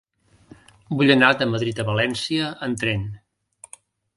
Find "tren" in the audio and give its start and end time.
2.85-3.05